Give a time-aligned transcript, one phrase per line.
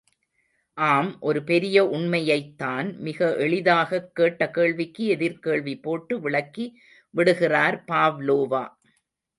[0.77, 6.67] ஆம், ஒரு பெரிய உண்மையைத்தான் மிக எளிதாகக் கேட்ட கேள்விக்கு எதிர்க் கேள்வி போட்டு விளக்கி
[7.13, 8.65] விடுகிறார் பாவ்லோவா.